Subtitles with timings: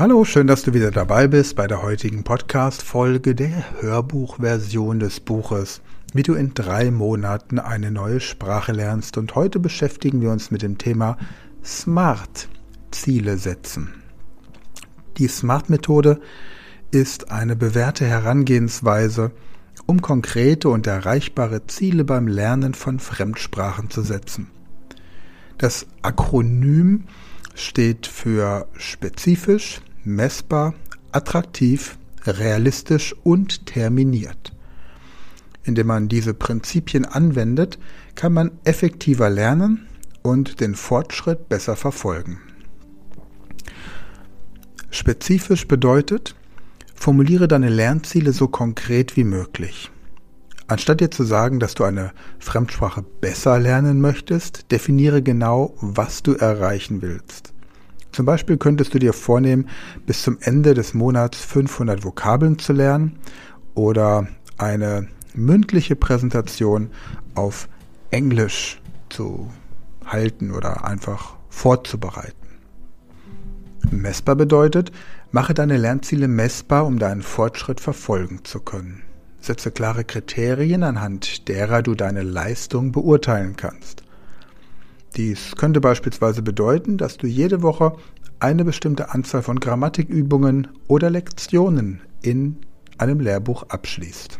[0.00, 5.82] Hallo, schön, dass du wieder dabei bist bei der heutigen Podcast-Folge der Hörbuchversion des Buches,
[6.14, 9.18] wie du in drei Monaten eine neue Sprache lernst.
[9.18, 11.18] Und heute beschäftigen wir uns mit dem Thema
[11.62, 12.48] Smart
[12.90, 13.90] Ziele setzen.
[15.18, 16.18] Die Smart-Methode
[16.90, 19.32] ist eine bewährte Herangehensweise,
[19.84, 24.46] um konkrete und erreichbare Ziele beim Lernen von Fremdsprachen zu setzen.
[25.58, 27.04] Das Akronym
[27.54, 30.74] steht für spezifisch, messbar,
[31.12, 34.52] attraktiv, realistisch und terminiert.
[35.64, 37.78] Indem man diese Prinzipien anwendet,
[38.14, 39.86] kann man effektiver lernen
[40.22, 42.38] und den Fortschritt besser verfolgen.
[44.90, 46.34] Spezifisch bedeutet,
[46.94, 49.90] formuliere deine Lernziele so konkret wie möglich.
[50.66, 56.34] Anstatt dir zu sagen, dass du eine Fremdsprache besser lernen möchtest, definiere genau, was du
[56.34, 57.52] erreichen willst.
[58.12, 59.68] Zum Beispiel könntest du dir vornehmen,
[60.06, 63.18] bis zum Ende des Monats 500 Vokabeln zu lernen
[63.74, 64.26] oder
[64.58, 66.90] eine mündliche Präsentation
[67.34, 67.68] auf
[68.10, 69.48] Englisch zu
[70.04, 72.34] halten oder einfach vorzubereiten.
[73.90, 74.92] Messbar bedeutet,
[75.30, 79.02] mache deine Lernziele messbar, um deinen Fortschritt verfolgen zu können.
[79.40, 84.02] Setze klare Kriterien, anhand derer du deine Leistung beurteilen kannst.
[85.16, 87.96] Dies könnte beispielsweise bedeuten, dass du jede Woche
[88.38, 92.56] eine bestimmte Anzahl von Grammatikübungen oder Lektionen in
[92.98, 94.38] einem Lehrbuch abschließt.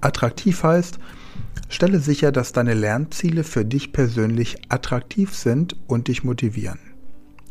[0.00, 0.98] Attraktiv heißt,
[1.68, 6.78] stelle sicher, dass deine Lernziele für dich persönlich attraktiv sind und dich motivieren.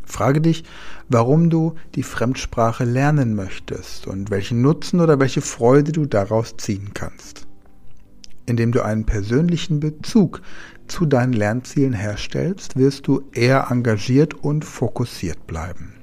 [0.06, 0.64] Frage dich,
[1.10, 6.92] warum du die Fremdsprache lernen möchtest und welchen Nutzen oder welche Freude du daraus ziehen
[6.94, 7.43] kannst.
[8.46, 10.42] Indem du einen persönlichen Bezug
[10.88, 15.94] zu deinen Lernzielen herstellst, wirst du eher engagiert und fokussiert bleiben.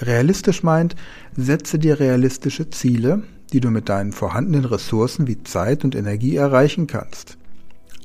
[0.00, 0.96] Realistisch meint,
[1.36, 3.22] setze dir realistische Ziele,
[3.52, 7.38] die du mit deinen vorhandenen Ressourcen wie Zeit und Energie erreichen kannst.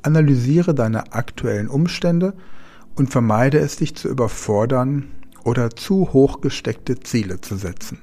[0.04, 2.34] Analysiere deine aktuellen Umstände
[2.96, 5.10] und vermeide es, dich zu überfordern
[5.44, 8.00] oder zu hoch gesteckte Ziele zu setzen.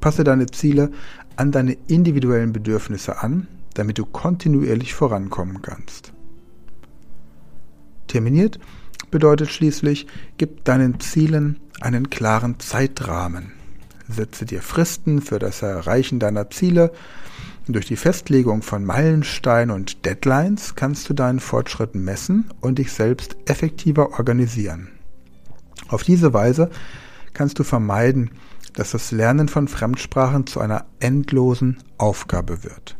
[0.00, 0.90] Passe deine Ziele
[1.36, 6.12] an deine individuellen Bedürfnisse an, damit du kontinuierlich vorankommen kannst.
[8.06, 8.58] Terminiert
[9.10, 10.06] bedeutet schließlich,
[10.36, 13.52] gib deinen Zielen einen klaren Zeitrahmen.
[14.08, 16.92] Setze dir Fristen für das Erreichen deiner Ziele
[17.68, 23.36] durch die Festlegung von Meilensteinen und Deadlines kannst du deinen Fortschritt messen und dich selbst
[23.46, 24.88] effektiver organisieren.
[25.86, 26.70] Auf diese Weise
[27.34, 28.32] kannst du vermeiden,
[28.74, 32.96] dass das Lernen von Fremdsprachen zu einer endlosen Aufgabe wird.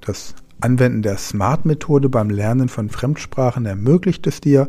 [0.00, 4.68] Das Anwenden der SMART-Methode beim Lernen von Fremdsprachen ermöglicht es dir,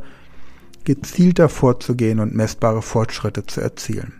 [0.83, 4.13] gezielter vorzugehen und messbare Fortschritte zu erzielen.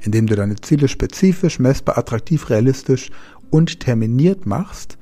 [0.00, 3.10] Indem du deine Ziele spezifisch, messbar, attraktiv, realistisch
[3.50, 4.96] und terminiert machst,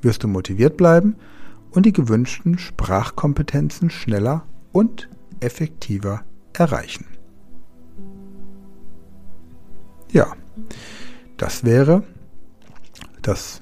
[0.00, 1.16] wirst du motiviert bleiben
[1.70, 5.08] und die gewünschten Sprachkompetenzen schneller und
[5.40, 6.22] effektiver
[6.52, 7.17] erreichen.
[10.10, 10.32] Ja,
[11.36, 12.02] das wäre
[13.20, 13.60] das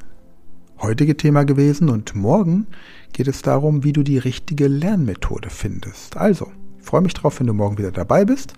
[0.78, 2.68] heutige Thema gewesen und morgen
[3.12, 6.16] geht es darum, wie du die richtige Lernmethode findest.
[6.16, 8.52] Also, freue mich drauf, wenn du morgen wieder dabei bist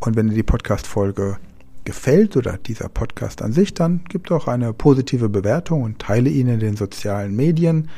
[0.00, 1.36] und wenn dir die Podcast-Folge
[1.84, 6.48] gefällt oder dieser Podcast an sich, dann gib doch eine positive Bewertung und teile ihn
[6.48, 7.88] in den sozialen Medien.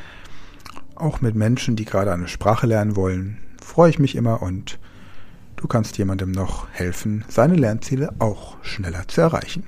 [0.95, 4.79] Auch mit Menschen, die gerade eine Sprache lernen wollen, freue ich mich immer und
[5.55, 9.63] du kannst jemandem noch helfen, seine Lernziele auch schneller zu erreichen.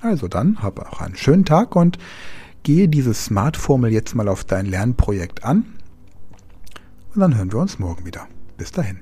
[0.00, 1.98] Also dann, hab auch einen schönen Tag und
[2.62, 5.64] gehe diese Smart-Formel jetzt mal auf dein Lernprojekt an.
[7.14, 8.26] Und dann hören wir uns morgen wieder.
[8.56, 9.00] Bis dahin.